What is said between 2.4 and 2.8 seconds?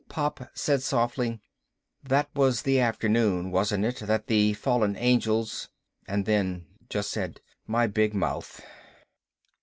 the